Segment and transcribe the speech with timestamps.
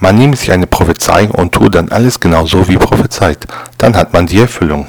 [0.00, 3.46] Man nehme sich eine Prophezeiung und tue dann alles genau so wie prophezeit,
[3.78, 4.86] dann hat man die Erfüllung.